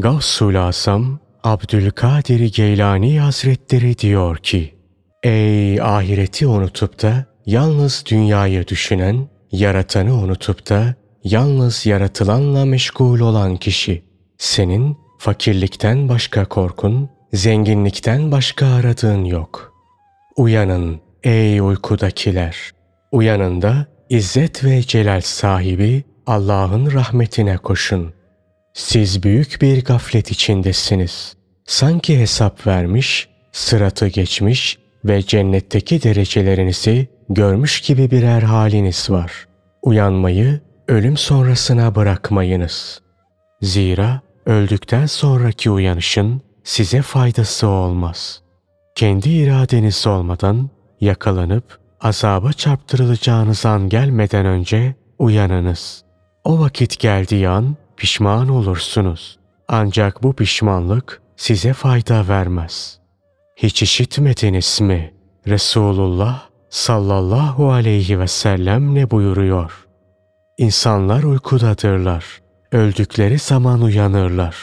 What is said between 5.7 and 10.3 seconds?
ahireti unutup da yalnız dünyayı düşünen, yaratanı